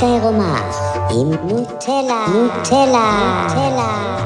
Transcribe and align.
עירומה 0.00 0.70
עם 1.10 1.30
נוטלה, 1.48 2.26
נוטלה, 2.34 3.10
נוטלה. 3.48 4.18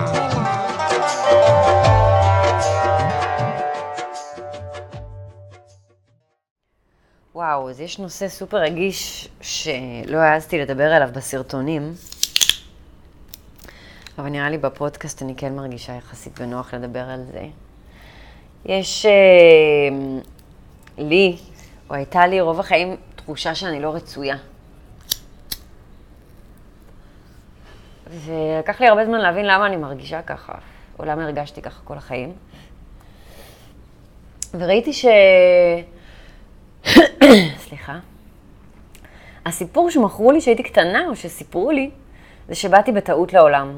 וואו, 7.35 7.71
אז 7.71 7.81
יש 7.81 7.99
נושא 7.99 8.29
סופר 8.29 8.57
רגיש 8.57 9.29
שלא 9.41 10.17
העזתי 10.17 10.59
לדבר 10.59 10.93
עליו 10.93 11.09
בסרטונים, 11.15 11.95
אבל 14.19 14.29
נראה 14.29 14.51
לי 14.51 14.59
בפודקאסט 14.59 15.23
אני 15.23 15.35
כן 15.37 15.55
מרגישה 15.55 15.93
יחסית 15.93 16.41
בנוח 16.41 16.75
לדבר 16.75 17.05
על 17.11 17.25
זה. 17.33 17.47
יש 18.65 19.07
אה, 19.07 19.11
לי, 20.99 21.37
או 21.91 21.95
הייתה 21.95 22.27
לי 22.27 22.41
רוב 22.41 22.61
החיים, 22.61 22.97
תחושה 23.17 23.55
שאני 23.55 23.81
לא 23.81 23.95
רצויה. 23.95 24.37
ולקח 28.13 28.81
לי 28.81 28.89
הרבה 28.89 29.07
זמן 29.07 29.19
להבין 29.19 29.47
למה 29.47 29.67
אני 29.67 29.77
מרגישה 29.77 30.23
ככה, 30.23 30.53
או 30.99 31.05
למה 31.05 31.25
הרגשתי 31.25 31.63
ככה 31.63 31.81
כל 31.85 31.97
החיים. 31.97 32.33
וראיתי 34.55 34.93
ש... 34.93 35.07
סליחה. 37.67 37.99
הסיפור 39.47 39.91
שמכרו 39.91 40.33
לי 40.33 40.41
כשהייתי 40.41 40.63
קטנה, 40.63 41.07
או 41.09 41.17
שסיפרו 41.17 41.71
לי, 41.71 41.91
זה 42.49 42.55
שבאתי 42.55 42.93
בטעות 42.93 43.33
לעולם. 43.33 43.73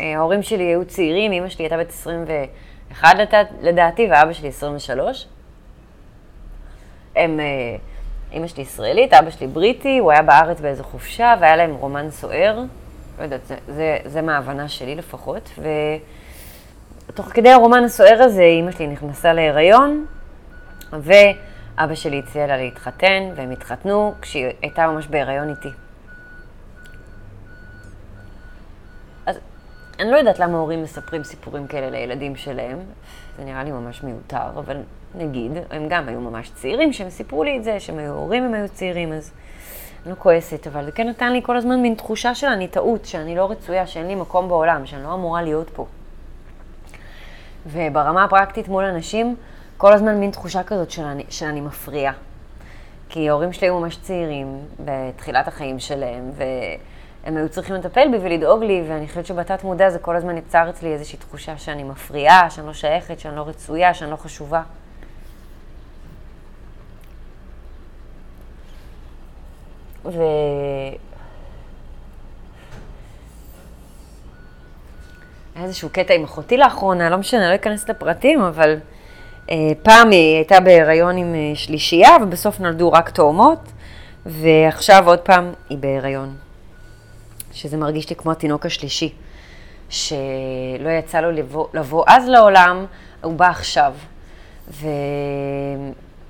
אה, 0.00 0.16
ההורים 0.16 0.42
שלי 0.42 0.64
היו 0.64 0.84
צעירים, 0.84 1.32
אמא 1.32 1.48
שלי 1.48 1.64
הייתה 1.64 1.76
בת 1.76 1.88
21 1.88 3.16
לדעתי, 3.62 4.06
ואבא 4.10 4.32
שלי 4.32 4.48
23. 4.48 5.26
הם, 7.16 7.40
אה, 7.40 7.76
אמא 8.32 8.46
שלי 8.46 8.62
ישראלית, 8.62 9.14
אבא 9.14 9.30
שלי 9.30 9.46
בריטי, 9.46 9.98
הוא 9.98 10.12
היה 10.12 10.22
בארץ 10.22 10.60
באיזו 10.60 10.84
חופשה, 10.84 11.34
והיה 11.40 11.56
להם 11.56 11.74
רומן 11.74 12.10
סוער. 12.10 12.62
לא 13.18 13.22
יודעת, 13.22 13.46
זה, 13.46 13.56
זה, 13.68 13.98
זה 14.04 14.22
מההבנה 14.22 14.68
שלי 14.68 14.94
לפחות. 14.94 15.50
ותוך 17.08 17.26
כדי 17.26 17.50
הרומן 17.50 17.84
הסוער 17.84 18.22
הזה, 18.22 18.44
אמא 18.44 18.70
שלי 18.70 18.86
נכנסה 18.86 19.32
להיריון, 19.32 20.06
ואבא 20.92 21.94
שלי 21.94 22.18
הציע 22.18 22.46
לה 22.46 22.56
להתחתן, 22.56 23.22
והם 23.36 23.50
התחתנו 23.50 24.14
כשהיא 24.20 24.46
הייתה 24.62 24.86
ממש 24.86 25.06
בהיריון 25.06 25.50
איתי. 25.50 25.68
אז 29.26 29.38
אני 30.00 30.10
לא 30.10 30.16
יודעת 30.16 30.38
למה 30.38 30.58
הורים 30.58 30.82
מספרים 30.82 31.24
סיפורים 31.24 31.66
כאלה 31.66 31.90
לילדים 31.90 32.36
שלהם, 32.36 32.78
זה 33.38 33.44
נראה 33.44 33.64
לי 33.64 33.70
ממש 33.72 34.02
מיותר, 34.02 34.48
אבל 34.58 34.76
נגיד, 35.14 35.52
הם 35.70 35.88
גם 35.88 36.08
היו 36.08 36.20
ממש 36.20 36.50
צעירים, 36.54 36.92
שהם 36.92 37.10
סיפרו 37.10 37.44
לי 37.44 37.58
את 37.58 37.64
זה, 37.64 37.80
שהם 37.80 37.98
היו 37.98 38.12
הורים, 38.12 38.44
הם 38.44 38.54
היו 38.54 38.68
צעירים, 38.68 39.12
אז 39.12 39.32
לא 40.06 40.14
כועסת, 40.18 40.66
אבל 40.66 40.84
זה 40.84 40.92
כן 40.92 41.08
נתן 41.08 41.32
לי 41.32 41.40
כל 41.42 41.56
הזמן 41.56 41.82
מין 41.82 41.94
תחושה 41.94 42.34
של 42.34 42.46
אני 42.46 42.68
טעות, 42.68 43.04
שאני 43.04 43.36
לא 43.36 43.50
רצויה, 43.50 43.86
שאין 43.86 44.06
לי 44.06 44.14
מקום 44.14 44.48
בעולם, 44.48 44.86
שאני 44.86 45.02
לא 45.02 45.14
אמורה 45.14 45.42
להיות 45.42 45.70
פה. 45.70 45.86
וברמה 47.66 48.24
הפרקטית 48.24 48.68
מול 48.68 48.84
אנשים, 48.84 49.36
כל 49.76 49.92
הזמן 49.92 50.20
מין 50.20 50.30
תחושה 50.30 50.62
כזאת 50.62 50.90
שאני, 50.90 51.24
שאני 51.28 51.60
מפריעה. 51.60 52.12
כי 53.08 53.28
ההורים 53.28 53.52
שלי 53.52 53.66
היו 53.66 53.80
ממש 53.80 53.96
צעירים 53.96 54.58
בתחילת 54.84 55.48
החיים 55.48 55.78
שלהם, 55.78 56.30
והם 56.34 57.36
היו 57.36 57.48
צריכים 57.48 57.74
לטפל 57.74 58.08
בי 58.10 58.18
ולדאוג 58.20 58.62
לי, 58.62 58.84
ואני 58.88 59.08
חושבת 59.08 59.26
שבתת 59.26 59.64
מודע 59.64 59.90
זה 59.90 59.98
כל 59.98 60.16
הזמן 60.16 60.36
יצר 60.38 60.70
אצלי 60.70 60.92
איזושהי 60.92 61.18
תחושה 61.18 61.58
שאני 61.58 61.82
מפריעה, 61.82 62.50
שאני 62.50 62.66
לא 62.66 62.72
שייכת, 62.72 63.20
שאני 63.20 63.36
לא 63.36 63.48
רצויה, 63.48 63.94
שאני 63.94 64.10
לא 64.10 64.16
חשובה. 64.16 64.62
ו... 70.04 70.22
היה 75.54 75.64
איזשהו 75.64 75.88
קטע 75.92 76.14
עם 76.14 76.24
אחותי 76.24 76.56
לאחרונה, 76.56 77.10
לא 77.10 77.16
משנה, 77.16 77.50
לא 77.50 77.54
אכנס 77.54 77.88
לפרטים, 77.88 78.40
אבל 78.40 78.76
אה, 79.50 79.56
פעם 79.82 80.10
היא 80.10 80.36
הייתה 80.36 80.60
בהיריון 80.60 81.16
עם 81.16 81.34
אה, 81.34 81.52
שלישייה, 81.54 82.10
ובסוף 82.22 82.60
נולדו 82.60 82.92
רק 82.92 83.10
תאומות, 83.10 83.72
ועכשיו 84.26 85.08
עוד 85.08 85.18
פעם 85.18 85.52
היא 85.70 85.78
בהיריון. 85.78 86.36
שזה 87.52 87.76
מרגיש 87.76 88.10
לי 88.10 88.16
כמו 88.16 88.32
התינוק 88.32 88.66
השלישי, 88.66 89.12
שלא 89.88 90.90
יצא 90.98 91.20
לו 91.20 91.30
לבוא, 91.30 91.66
לבוא 91.74 92.04
אז 92.06 92.28
לעולם, 92.28 92.86
הוא 93.22 93.34
בא 93.34 93.48
עכשיו. 93.48 93.94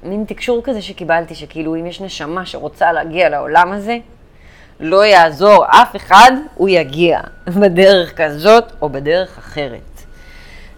ומין 0.04 0.24
תקשור 0.24 0.60
כזה 0.64 0.82
שקיבלתי, 0.82 1.34
שכאילו 1.34 1.74
אם 1.76 1.86
יש 1.86 2.00
נשמה 2.00 2.46
שרוצה 2.46 2.92
להגיע 2.92 3.28
לעולם 3.28 3.72
הזה, 3.72 3.98
לא 4.80 5.04
יעזור 5.04 5.64
אף 5.68 5.96
אחד, 5.96 6.32
הוא 6.54 6.68
יגיע 6.68 7.20
בדרך 7.60 8.22
כזאת 8.22 8.64
או 8.82 8.88
בדרך 8.88 9.38
אחרת. 9.38 9.80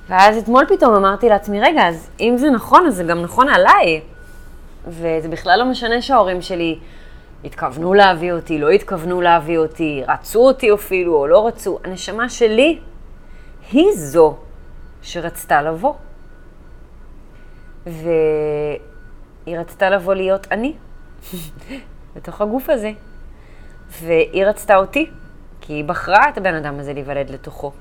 ואז 0.08 0.36
אתמול 0.36 0.64
פתאום 0.68 0.94
אמרתי 0.94 1.28
לעצמי, 1.28 1.60
רגע, 1.60 1.88
אז 1.88 2.10
אם 2.20 2.34
זה 2.36 2.50
נכון, 2.50 2.86
אז 2.86 2.94
זה 2.94 3.04
גם 3.04 3.22
נכון 3.22 3.48
עליי. 3.48 4.00
וזה 4.88 5.28
בכלל 5.28 5.58
לא 5.58 5.64
משנה 5.64 6.02
שההורים 6.02 6.42
שלי 6.42 6.78
התכוונו 7.44 7.94
להביא 7.94 8.32
אותי, 8.32 8.58
לא 8.58 8.70
התכוונו 8.70 9.20
להביא 9.20 9.58
אותי, 9.58 10.02
רצו 10.08 10.46
אותי 10.46 10.74
אפילו 10.74 11.16
או 11.16 11.26
לא 11.26 11.46
רצו. 11.46 11.78
הנשמה 11.84 12.28
שלי 12.28 12.78
היא 13.72 13.92
זו 13.94 14.36
שרצתה 15.02 15.62
לבוא. 15.62 15.94
והיא 19.46 19.58
רצתה 19.58 19.90
לבוא 19.90 20.14
להיות 20.14 20.46
אני, 20.52 20.74
בתוך 22.16 22.40
הגוף 22.40 22.70
הזה. 22.70 22.92
והיא 24.02 24.44
רצתה 24.44 24.76
אותי, 24.76 25.10
כי 25.60 25.72
היא 25.72 25.84
בחרה 25.84 26.28
את 26.28 26.38
הבן 26.38 26.54
אדם 26.54 26.78
הזה 26.78 26.92
להיוולד 26.92 27.30
לתוכו. 27.30 27.72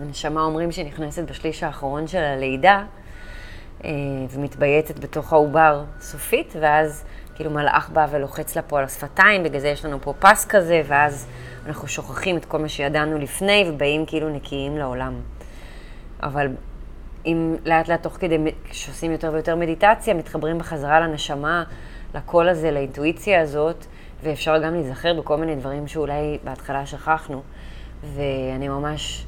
הנשמה 0.00 0.42
אומרים 0.42 0.72
שהיא 0.72 0.86
נכנסת 0.86 1.30
בשליש 1.30 1.62
האחרון 1.62 2.06
של 2.06 2.18
הלידה, 2.18 2.84
אה, 3.84 3.90
ומתבייצת 4.30 4.98
בתוך 4.98 5.32
העובר 5.32 5.84
סופית, 6.00 6.54
ואז 6.60 7.04
כאילו 7.34 7.50
מלאך 7.50 7.90
בא 7.90 8.06
ולוחץ 8.10 8.56
לה 8.56 8.62
פה 8.62 8.78
על 8.78 8.84
השפתיים, 8.84 9.42
בגלל 9.42 9.60
זה 9.60 9.68
יש 9.68 9.84
לנו 9.84 10.00
פה 10.00 10.14
פס 10.18 10.46
כזה, 10.48 10.82
ואז 10.86 11.26
אנחנו 11.66 11.88
שוכחים 11.88 12.36
את 12.36 12.44
כל 12.44 12.58
מה 12.58 12.68
שידענו 12.68 13.18
לפני, 13.18 13.64
ובאים 13.68 14.06
כאילו 14.06 14.28
נקיים 14.28 14.78
לעולם. 14.78 15.14
אבל 16.22 16.48
אם 17.26 17.56
לאט 17.64 17.88
לאט 17.88 18.02
תוך 18.02 18.16
כדי, 18.20 18.38
כשעושים 18.70 19.12
יותר 19.12 19.30
ויותר 19.32 19.56
מדיטציה, 19.56 20.14
מתחברים 20.14 20.58
בחזרה 20.58 21.00
לנשמה, 21.00 21.64
לקול 22.14 22.48
הזה, 22.48 22.70
לאינטואיציה 22.70 23.40
הזאת, 23.40 23.86
ואפשר 24.22 24.58
גם 24.58 24.74
להיזכר 24.74 25.14
בכל 25.14 25.36
מיני 25.36 25.56
דברים 25.56 25.88
שאולי 25.88 26.38
בהתחלה 26.44 26.86
שכחנו. 26.86 27.42
ואני 28.14 28.68
ממש 28.68 29.24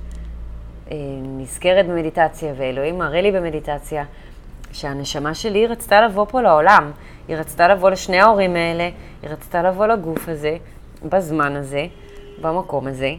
אה, 0.91 0.97
נזכרת 1.22 1.86
במדיטציה, 1.86 2.53
ואלוהים 2.56 2.98
מראה 2.98 3.20
לי 3.20 3.32
במדיטציה 3.32 4.04
שהנשמה 4.72 5.34
שלי 5.34 5.66
רצתה 5.66 6.00
לבוא 6.00 6.24
פה 6.24 6.41
לעולם. 6.41 6.91
היא 7.28 7.36
רצתה 7.36 7.69
לבוא 7.69 7.91
לשני 7.91 8.20
ההורים 8.20 8.56
האלה, 8.56 8.91
היא 9.22 9.30
רצתה 9.30 9.62
לבוא 9.62 9.86
לגוף 9.86 10.28
הזה, 10.28 10.56
בזמן 11.04 11.56
הזה, 11.56 11.86
במקום 12.41 12.86
הזה, 12.86 13.10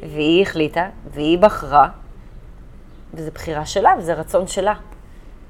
והיא 0.00 0.42
החליטה, 0.42 0.88
והיא 1.14 1.38
בחרה, 1.38 1.88
וזו 3.16 3.30
בחירה 3.34 3.66
שלה, 3.66 3.94
וזה 3.98 4.14
רצון 4.14 4.46
שלה. 4.46 4.74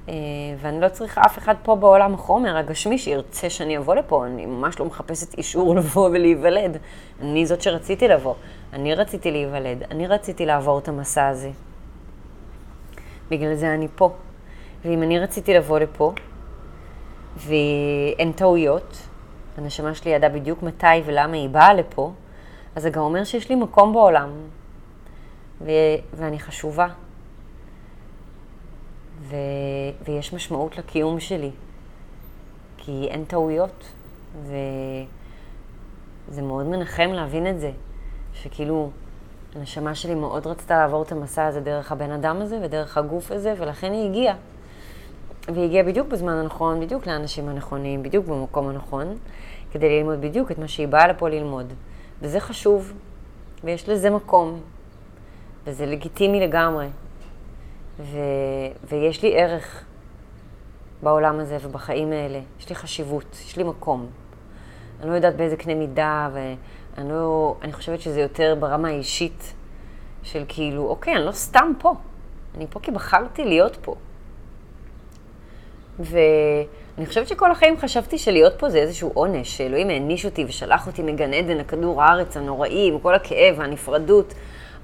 אה, 0.09 0.15
ואני 0.61 0.81
לא 0.81 0.89
צריכה 0.89 1.21
אף 1.27 1.39
אחד 1.39 1.55
פה 1.63 1.77
בעולם 1.77 2.15
החומר 2.15 2.57
הגשמי 2.57 2.99
שירצה 2.99 3.51
שאני 3.51 3.79
אבוא 3.79 3.95
לפה, 3.95 4.27
אני 4.27 4.47
ממש 4.47 4.81
לא 4.81 4.87
מחפשת 4.87 5.39
אישור 5.39 5.75
לבוא 5.79 6.09
ולהיוולד. 6.09 6.77
אני 7.21 7.47
זאת 7.47 7.63
שרציתי 7.63 8.09
לבוא, 8.09 8.35
אני 8.73 8.95
רציתי 8.95 9.31
להיוולד, 9.31 9.83
אני 9.91 10.07
רציתי 10.07 10.47
לעבור 10.47 10.79
את 10.79 10.89
המסע 10.89 11.29
הזה. 11.29 11.51
בגלל 13.31 13.55
זה 13.55 13.75
אני 13.75 13.89
פה. 13.95 14.11
ואם 14.85 15.03
אני 15.03 15.19
רציתי 15.19 15.55
לבוא 15.55 15.79
לפה, 15.79 16.13
ואין 17.37 18.33
טעויות, 18.33 18.97
הנשמה 19.59 19.95
שלי 19.95 20.11
ידעה 20.11 20.31
בדיוק 20.31 20.63
מתי 20.63 20.87
ולמה 21.05 21.37
היא 21.37 21.49
באה 21.49 21.75
לפה, 21.75 22.13
אז 22.75 22.83
זה 22.83 22.91
גם 22.91 23.03
אומר 23.03 23.25
שיש 23.25 23.49
לי 23.49 23.55
מקום 23.55 23.93
בעולם, 23.93 24.31
ו- 25.61 25.71
ואני 26.15 26.39
חשובה. 26.39 26.89
ו- 29.29 30.05
ויש 30.05 30.33
משמעות 30.33 30.79
לקיום 30.79 31.21
שלי, 31.21 31.51
כי 32.77 33.07
אין 33.11 33.25
טעויות, 33.25 33.93
וזה 34.43 36.43
מאוד 36.43 36.67
מנחם 36.67 37.11
להבין 37.13 37.47
את 37.47 37.61
זה, 37.61 37.71
שכאילו 38.35 38.91
הנשמה 39.55 39.95
שלי 39.95 40.15
מאוד 40.15 40.47
רצתה 40.47 40.79
לעבור 40.79 41.03
את 41.03 41.13
המסע 41.13 41.47
הזה 41.47 41.61
דרך 41.61 41.93
הבן 41.93 42.11
אדם 42.11 42.43
הזה 42.43 42.59
ודרך 42.63 42.99
הגוף 42.99 43.31
הזה, 43.31 43.55
ולכן 43.59 43.93
היא 43.93 44.09
הגיעה. 44.09 44.35
והיא 45.49 45.65
הגיעה 45.65 45.85
בדיוק 45.85 46.09
בזמן 46.09 46.33
הנכון, 46.33 46.81
בדיוק 46.81 47.07
לאנשים 47.07 47.49
הנכונים, 47.49 48.03
בדיוק 48.03 48.27
במקום 48.27 48.69
הנכון, 48.69 49.17
כדי 49.73 49.99
ללמוד 49.99 50.21
בדיוק 50.21 50.51
את 50.51 50.59
מה 50.59 50.69
שהיא 50.69 50.89
באה 50.89 51.09
לפה 51.09 51.29
ללמוד. 51.29 51.73
וזה 52.23 52.41
חשוב, 52.41 52.93
ויש 53.65 53.89
לזה 53.89 54.11
מקום, 54.11 54.61
וזה 55.65 55.87
לגיטימי 55.87 56.41
לגמרי. 56.41 56.87
ו... 58.01 58.19
ויש 58.89 59.23
לי 59.23 59.41
ערך 59.41 59.85
בעולם 61.03 61.41
הזה 61.41 61.57
ובחיים 61.63 62.13
האלה. 62.13 62.41
יש 62.61 62.69
לי 62.69 62.75
חשיבות, 62.75 63.37
יש 63.47 63.57
לי 63.57 63.65
מקום. 63.65 64.07
אני 65.01 65.11
לא 65.11 65.15
יודעת 65.15 65.37
באיזה 65.37 65.57
קנה 65.57 65.75
מידה, 65.75 66.29
אני 66.99 67.09
לא, 67.09 67.57
אני 67.63 67.73
חושבת 67.73 68.01
שזה 68.01 68.21
יותר 68.21 68.55
ברמה 68.59 68.89
האישית 68.89 69.55
של 70.23 70.45
כאילו, 70.49 70.89
אוקיי, 70.89 71.17
אני 71.17 71.25
לא 71.25 71.33
סתם 71.33 71.73
פה. 71.79 71.95
אני 72.57 72.67
פה 72.71 72.81
כי 72.81 72.91
בחרתי 72.91 73.45
להיות 73.45 73.77
פה. 73.83 73.95
ואני 75.99 77.07
חושבת 77.07 77.29
שכל 77.29 77.51
החיים 77.51 77.79
חשבתי 77.79 78.19
שלהיות 78.19 78.53
פה 78.59 78.71
זה 78.71 78.79
איזשהו 78.79 79.11
עונש, 79.15 79.57
שאלוהים 79.57 79.91
העניש 79.91 80.25
אותי 80.25 80.45
ושלח 80.45 80.87
אותי 80.87 81.03
מגן 81.03 81.35
עדן 81.35 81.57
לכדור 81.57 82.03
הארץ 82.03 82.37
הנוראי, 82.37 82.89
עם 82.89 82.99
כל 82.99 83.15
הכאב 83.15 83.55
והנפרדות. 83.59 84.35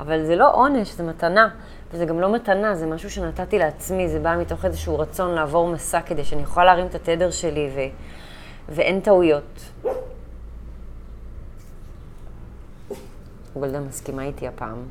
אבל 0.00 0.24
זה 0.24 0.36
לא 0.36 0.54
עונש, 0.54 0.92
זה 0.92 1.02
מתנה. 1.02 1.48
וזה 1.92 2.04
גם 2.04 2.20
לא 2.20 2.32
מתנה, 2.32 2.74
זה 2.74 2.86
משהו 2.86 3.10
שנתתי 3.10 3.58
לעצמי, 3.58 4.08
זה 4.08 4.18
בא 4.18 4.36
מתוך 4.40 4.64
איזשהו 4.64 4.98
רצון 4.98 5.34
לעבור 5.34 5.68
מסע 5.68 6.00
כדי 6.00 6.24
שאני 6.24 6.42
אוכל 6.42 6.64
להרים 6.64 6.86
את 6.86 6.94
התדר 6.94 7.30
שלי 7.30 7.70
ו... 7.74 7.80
ואין 8.68 9.00
טעויות. 9.00 9.70
גולדה 13.54 13.80
מסכימה 13.80 14.22
איתי 14.22 14.48
הפעם. 14.48 14.82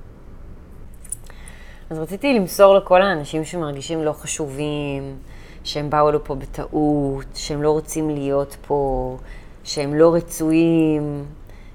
אז 1.89 1.99
רציתי 1.99 2.33
למסור 2.33 2.75
לכל 2.75 3.01
האנשים 3.01 3.45
שמרגישים 3.45 4.03
לא 4.03 4.13
חשובים, 4.13 5.17
שהם 5.63 5.89
באו 5.89 6.11
לפה 6.11 6.35
בטעות, 6.35 7.25
שהם 7.35 7.61
לא 7.61 7.71
רוצים 7.71 8.09
להיות 8.09 8.57
פה, 8.67 9.17
שהם 9.63 9.93
לא 9.93 10.13
רצויים, 10.15 11.25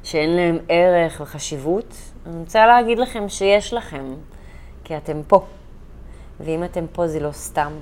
שאין 0.02 0.36
להם 0.36 0.58
ערך 0.68 1.20
וחשיבות. 1.20 1.94
אני 2.26 2.40
רוצה 2.40 2.66
להגיד 2.66 2.98
לכם 2.98 3.28
שיש 3.28 3.74
לכם, 3.74 4.04
כי 4.86 4.96
אתם 4.96 5.20
פה. 5.28 5.44
ואם 6.40 6.64
אתם 6.64 6.84
פה 6.92 7.08
זה 7.08 7.20
לא 7.20 7.32
סתם, 7.32 7.72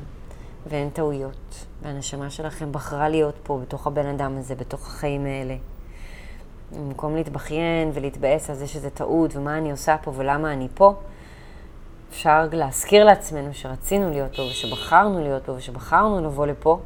ואין 0.67 0.91
טעויות. 0.91 1.67
והנשמה 1.83 2.31
שלכם 2.31 2.73
בחרה 2.73 3.09
להיות 3.09 3.35
פה, 3.43 3.59
בתוך 3.63 3.87
הבן 3.87 4.07
אדם 4.07 4.37
הזה, 4.39 4.55
בתוך 4.55 4.87
החיים 4.87 5.27
האלה. 5.27 5.57
במקום 6.73 7.17
להתבכיין 7.17 7.91
ולהתבאס 7.95 8.51
על 8.51 8.57
זה 8.57 8.67
שזה 8.67 8.91
טעות, 8.91 9.37
ומה 9.37 9.59
אני 9.59 9.71
עושה 9.71 9.97
פה 10.03 10.13
ולמה 10.17 10.53
אני 10.53 10.69
פה, 10.75 10.95
אפשר 12.11 12.49
להזכיר 12.53 13.05
לעצמנו 13.05 13.55
שרצינו 13.55 14.11
להיות 14.11 14.37
פה 14.37 14.43
ושבחרנו 14.43 15.23
להיות 15.23 15.45
פה 15.45 15.53
ושבחרנו 15.53 16.25
לבוא 16.25 16.47
לפה, 16.47 16.79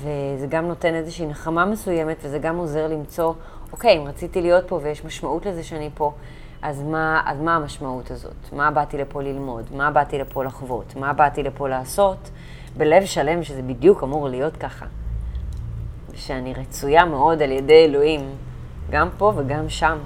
וזה 0.00 0.46
גם 0.48 0.68
נותן 0.68 0.94
איזושהי 0.94 1.26
נחמה 1.26 1.64
מסוימת, 1.64 2.16
וזה 2.22 2.38
גם 2.38 2.56
עוזר 2.56 2.86
למצוא, 2.86 3.32
אוקיי, 3.72 3.98
אם 3.98 4.06
רציתי 4.06 4.42
להיות 4.42 4.68
פה 4.68 4.80
ויש 4.82 5.04
משמעות 5.04 5.46
לזה 5.46 5.62
שאני 5.62 5.90
פה, 5.94 6.12
אז 6.64 6.82
מה, 6.82 7.22
אז 7.26 7.40
מה 7.40 7.56
המשמעות 7.56 8.10
הזאת? 8.10 8.52
מה 8.52 8.70
באתי 8.70 8.98
לפה 8.98 9.22
ללמוד? 9.22 9.64
מה 9.74 9.90
באתי 9.90 10.18
לפה 10.18 10.44
לחוות? 10.44 10.96
מה 10.96 11.12
באתי 11.12 11.42
לפה 11.42 11.68
לעשות? 11.68 12.30
בלב 12.76 13.04
שלם 13.04 13.42
שזה 13.42 13.62
בדיוק 13.62 14.02
אמור 14.02 14.28
להיות 14.28 14.56
ככה. 14.56 14.86
ושאני 16.10 16.54
רצויה 16.54 17.04
מאוד 17.04 17.42
על 17.42 17.52
ידי 17.52 17.84
אלוהים, 17.84 18.20
גם 18.90 19.08
פה 19.18 19.32
וגם 19.36 19.68
שם. 19.68 19.98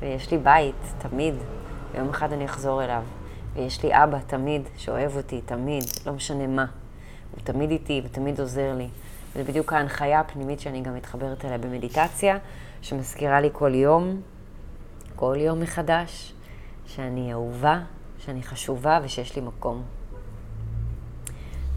ויש 0.00 0.30
לי 0.30 0.38
בית, 0.38 0.94
תמיד. 0.98 1.34
ויום 1.94 2.08
אחד 2.08 2.32
אני 2.32 2.44
אחזור 2.44 2.84
אליו. 2.84 3.02
ויש 3.54 3.82
לי 3.82 4.04
אבא 4.04 4.18
תמיד, 4.26 4.62
שאוהב 4.76 5.16
אותי, 5.16 5.40
תמיד, 5.40 5.84
לא 6.06 6.12
משנה 6.12 6.46
מה. 6.46 6.66
הוא 7.30 7.40
תמיד 7.44 7.70
איתי 7.70 8.02
ותמיד 8.04 8.40
עוזר 8.40 8.74
לי. 8.76 8.88
זה 9.34 9.44
בדיוק 9.44 9.72
ההנחיה 9.72 10.20
הפנימית 10.20 10.60
שאני 10.60 10.80
גם 10.80 10.94
מתחברת 10.94 11.44
אליה 11.44 11.58
במדיטציה, 11.58 12.38
שמזכירה 12.82 13.40
לי 13.40 13.48
כל 13.52 13.74
יום, 13.74 14.20
כל 15.22 15.36
יום 15.38 15.60
מחדש, 15.60 16.32
שאני 16.86 17.32
אהובה, 17.32 17.80
שאני 18.18 18.42
חשובה 18.42 19.00
ושיש 19.04 19.36
לי 19.36 19.42
מקום. 19.42 19.82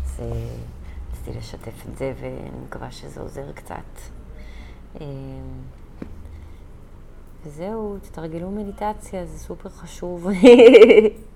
אז 0.06 0.22
רציתי 1.12 1.38
לשתף 1.38 1.86
את 1.90 1.98
זה, 1.98 2.14
ואני 2.20 2.60
מקווה 2.68 2.92
שזה 2.92 3.22
עוזר 3.22 3.52
קצת. 3.52 4.02
וזהו, 7.46 7.98
תתרגלו 8.02 8.52
מדיטציה, 8.52 9.26
זה 9.26 9.40
סופר 9.40 9.70
חשוב. 9.70 10.28